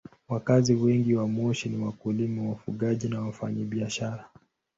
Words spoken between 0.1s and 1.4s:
Wakazi wengi wa